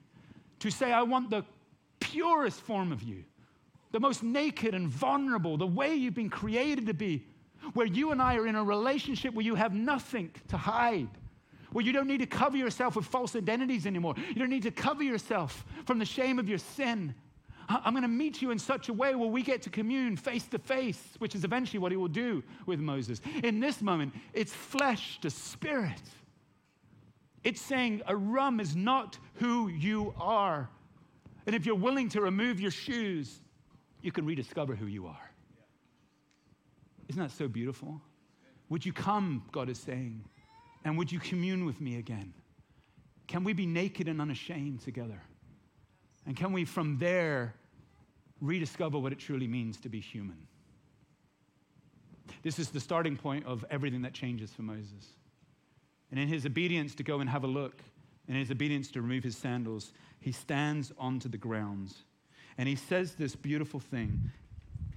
[0.59, 1.43] to say, I want the
[1.99, 3.25] purest form of you
[3.91, 7.25] the most naked and vulnerable, the way you've been created to be,
[7.73, 11.09] where you and I are in a relationship where you have nothing to hide,
[11.71, 14.15] where you don't need to cover yourself with false identities anymore.
[14.29, 17.13] You don't need to cover yourself from the shame of your sin.
[17.67, 20.47] I'm going to meet you in such a way where we get to commune face
[20.47, 23.21] to face, which is eventually what he will do with Moses.
[23.43, 26.01] In this moment, it's flesh to spirit.
[27.43, 30.67] It's saying a Aram is not who you are.
[31.45, 33.39] And if you're willing to remove your shoes,
[34.01, 35.31] you can rediscover who you are.
[37.07, 38.01] Isn't that so beautiful?
[38.69, 40.23] Would you come, God is saying,
[40.85, 42.33] and would you commune with me again?
[43.27, 45.21] Can we be naked and unashamed together?
[46.25, 47.55] And can we from there
[48.41, 50.47] rediscover what it truly means to be human?
[52.43, 55.13] This is the starting point of everything that changes for Moses.
[56.11, 57.81] And in his obedience to go and have a look,
[58.27, 61.93] and in his obedience to remove his sandals, he stands onto the ground
[62.59, 64.31] and he says this beautiful thing.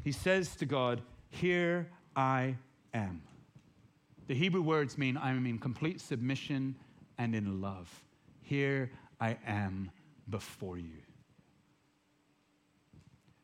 [0.03, 1.01] He says to God,
[1.31, 2.57] Here I
[2.93, 3.23] am.
[4.27, 6.75] The Hebrew words mean I'm in complete submission
[7.19, 7.89] and in love.
[8.41, 8.91] Here
[9.21, 9.93] I am
[10.29, 10.99] before you.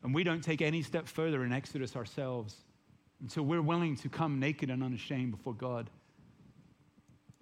[0.02, 2.56] And we don't take any step further in Exodus ourselves
[3.20, 5.90] until we're willing to come naked and unashamed before God.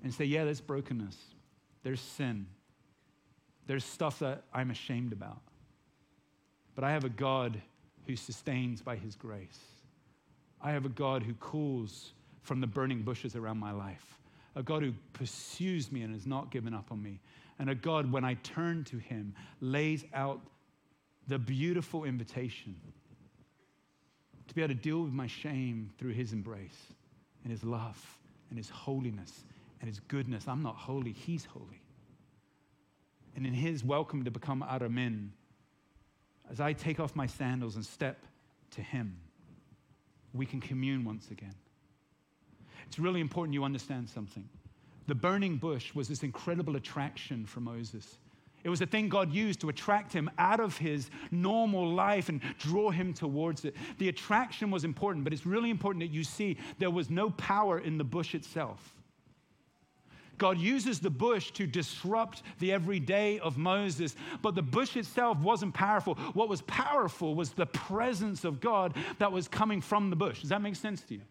[0.03, 1.16] and say, Yeah, there's brokenness,
[1.85, 2.49] there's sin,
[3.66, 5.41] there's stuff that I'm ashamed about.
[6.77, 7.61] But I have a God
[8.07, 9.59] who sustains by his grace.
[10.62, 12.12] I have a God who cools
[12.43, 14.20] from the burning bushes around my life,
[14.55, 17.18] a God who pursues me and has not given up on me,
[17.59, 20.41] and a God, when I turn to him, lays out
[21.27, 22.77] the beautiful invitation
[24.47, 26.93] to be able to deal with my shame through his embrace
[27.43, 28.18] and his love
[28.51, 29.45] and his holiness
[29.81, 30.47] and his goodness.
[30.47, 31.81] I'm not holy, he's holy.
[33.35, 35.31] And in his welcome to become Aramin,
[36.51, 38.19] as I take off my sandals and step
[38.73, 39.17] to him,
[40.33, 41.55] we can commune once again.
[42.87, 44.49] It's really important you understand something.
[45.07, 48.19] The burning bush was this incredible attraction for Moses.
[48.65, 52.41] It was a thing God used to attract him out of his normal life and
[52.59, 53.77] draw him towards it.
[53.99, 57.79] The attraction was important, but it's really important that you see there was no power
[57.79, 58.96] in the bush itself.
[60.39, 65.74] God uses the bush to disrupt the everyday of Moses, but the bush itself wasn't
[65.74, 66.14] powerful.
[66.34, 70.41] What was powerful was the presence of God that was coming from the bush.
[70.41, 71.22] Does that make sense to you?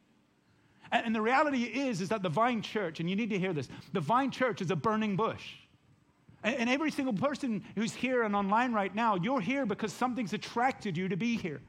[0.92, 3.68] And, the reality is, is that the Vine Church, and you need to hear this,
[3.94, 5.56] the Vine Church is a burning bush.
[6.44, 10.96] And, every single person who's here and online right now, you're here because something's attracted
[10.96, 11.62] you to be here.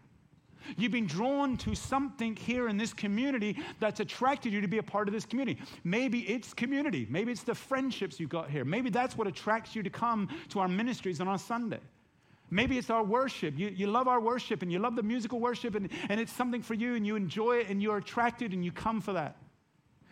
[0.77, 4.83] You've been drawn to something here in this community that's attracted you to be a
[4.83, 5.61] part of this community.
[5.85, 7.07] Maybe it's community.
[7.11, 8.65] Maybe it's the friendships you've got here.
[8.65, 11.81] Maybe that's what attracts you to come to our ministries on a Sunday.
[12.51, 13.59] Maybe it's our worship.
[13.59, 16.63] You, you love our worship and you love the musical worship, and, and it's something
[16.63, 19.37] for you, and you enjoy it, and you're attracted, and you come for that.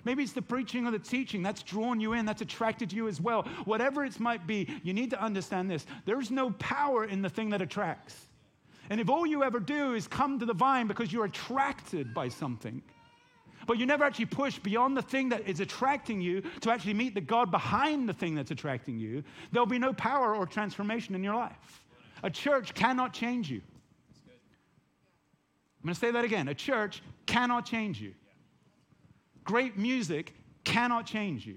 [0.04, 3.20] Maybe it's the preaching or the teaching that's drawn you in, that's attracted you as
[3.20, 3.42] well.
[3.64, 5.86] Whatever it might be, you need to understand this.
[6.04, 8.14] There's no power in the thing that attracts.
[8.90, 12.28] And if all you ever do is come to the vine because you're attracted by
[12.28, 12.82] something,
[13.66, 17.14] but you never actually push beyond the thing that is attracting you to actually meet
[17.14, 21.24] the God behind the thing that's attracting you, there'll be no power or transformation in
[21.24, 21.84] your life.
[22.22, 23.62] A church cannot change you.
[25.82, 26.48] I'm going to say that again.
[26.48, 28.14] A church cannot change you.
[29.44, 31.56] Great music cannot change you.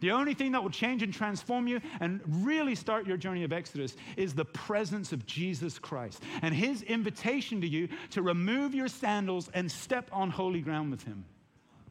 [0.00, 3.52] The only thing that will change and transform you and really start your journey of
[3.52, 8.88] Exodus is the presence of Jesus Christ and his invitation to you to remove your
[8.88, 11.24] sandals and step on holy ground with him.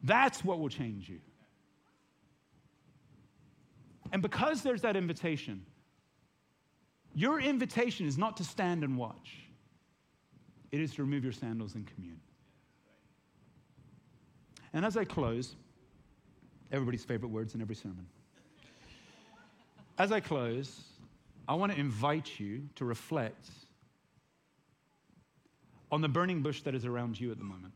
[0.02, 1.20] That's what will change you.
[4.12, 5.64] And because there's that invitation,
[7.14, 9.38] your invitation is not to stand and watch,
[10.70, 12.20] it is to remove your sandals and commune.
[14.72, 15.54] And as I close,
[16.74, 18.06] everybody's favorite words in every sermon.
[19.96, 20.82] As I close,
[21.46, 23.48] I want to invite you to reflect
[25.92, 27.72] on the burning bush that is around you at the moment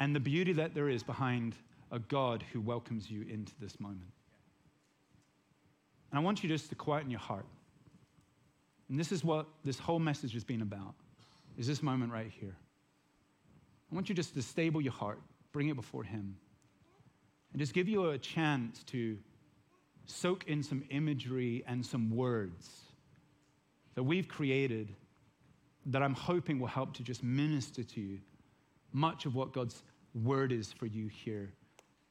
[0.00, 1.54] and the beauty that there is behind
[1.92, 4.10] a God who welcomes you into this moment.
[6.10, 7.46] And I want you just to quieten your heart.
[8.88, 10.94] And this is what this whole message has been about,
[11.56, 12.56] is this moment right here.
[13.90, 15.20] I want you just to stable your heart,
[15.52, 16.36] bring it before Him,
[17.54, 19.16] and just give you a chance to
[20.06, 22.68] soak in some imagery and some words
[23.94, 24.92] that we've created
[25.86, 28.18] that I'm hoping will help to just minister to you
[28.92, 29.84] much of what God's
[30.24, 31.52] word is for you here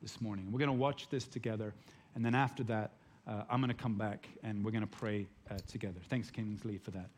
[0.01, 0.49] this morning.
[0.49, 1.73] We're going to watch this together,
[2.15, 2.93] and then after that,
[3.27, 5.99] uh, I'm going to come back and we're going to pray uh, together.
[6.09, 7.09] Thanks, Kingsley, for that.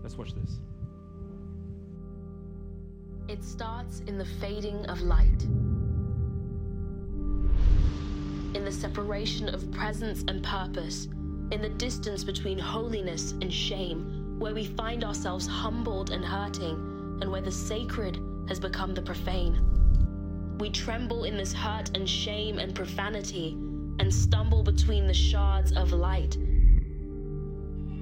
[0.00, 0.60] Let's watch this.
[3.26, 5.44] It starts in the fading of light,
[8.66, 11.06] the separation of presence and purpose,
[11.52, 16.74] in the distance between holiness and shame, where we find ourselves humbled and hurting,
[17.22, 19.56] and where the sacred has become the profane.
[20.58, 23.52] We tremble in this hurt and shame and profanity
[24.00, 26.36] and stumble between the shards of light.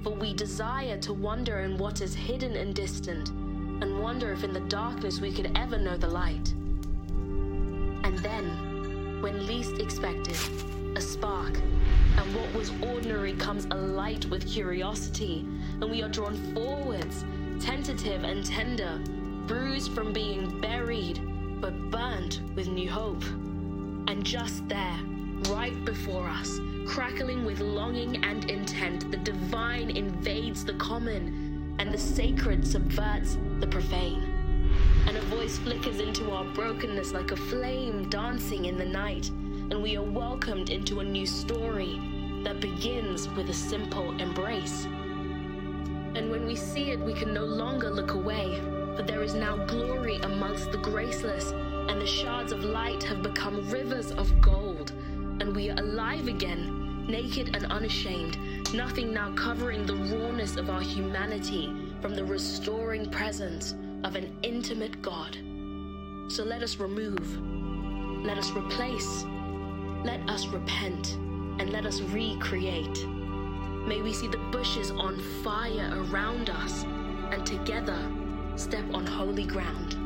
[0.03, 4.51] For we desire to wonder in what is hidden and distant, and wonder if in
[4.51, 6.53] the darkness we could ever know the light.
[8.03, 8.74] And then,
[9.25, 10.37] when least expected,
[10.95, 11.59] a spark,
[12.15, 15.43] and what was ordinary comes alight with curiosity,
[15.81, 17.25] and we are drawn forwards,
[17.59, 19.01] tentative and tender,
[19.47, 21.19] bruised from being buried,
[21.59, 23.23] but burnt with new hope.
[24.07, 24.99] And just there,
[25.49, 31.97] right before us, crackling with longing and intent, the divine invades the common, and the
[31.97, 34.34] sacred subverts the profane.
[35.07, 39.81] And a voice flickers into our brokenness like a flame dancing in the night, and
[39.81, 42.01] we are welcomed into a new story
[42.43, 44.85] that begins with a simple embrace.
[46.15, 48.59] And when we see it, we can no longer look away.
[48.95, 53.69] For there is now glory amongst the graceless, and the shards of light have become
[53.69, 54.91] rivers of gold.
[55.39, 58.39] And we are alive again, naked and unashamed,
[58.73, 63.75] nothing now covering the rawness of our humanity from the restoring presence
[64.05, 65.35] of an intimate God.
[66.27, 67.27] So let us remove,
[68.23, 69.25] let us replace,
[70.03, 71.15] let us repent,
[71.59, 73.07] and let us recreate.
[73.87, 76.83] May we see the bushes on fire around us,
[77.31, 77.97] and together
[78.55, 80.04] step on holy ground.